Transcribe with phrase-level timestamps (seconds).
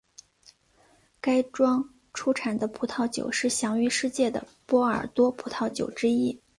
[1.21, 6.41] 该庄出产的葡萄酒是享誉世界的波尔多葡萄酒之一。